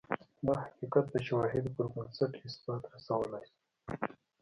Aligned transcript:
دا 0.47 0.55
حقیقت 0.65 1.05
د 1.11 1.15
شواهدو 1.27 1.73
پربنسټ 1.77 2.31
اثبات 2.47 2.83
رسولای 2.93 3.43
شو. 3.51 3.57